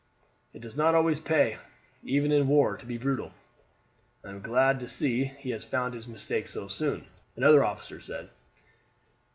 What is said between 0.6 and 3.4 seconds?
does not always pay even in war to be brutal.